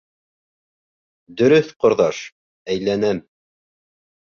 [1.43, 2.25] Дөрөҫ, ҡорҙаш,
[2.77, 3.25] әйләнәм.